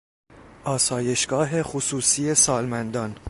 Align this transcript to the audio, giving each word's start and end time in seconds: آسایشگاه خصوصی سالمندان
آسایشگاه 0.65 1.63
خصوصی 1.63 2.35
سالمندان 2.35 3.15